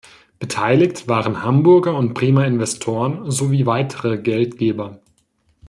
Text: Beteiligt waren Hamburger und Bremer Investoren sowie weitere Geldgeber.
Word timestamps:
Beteiligt 0.39 1.07
waren 1.07 1.43
Hamburger 1.43 1.93
und 1.95 2.15
Bremer 2.15 2.47
Investoren 2.47 3.29
sowie 3.29 3.67
weitere 3.67 4.17
Geldgeber. 4.17 4.99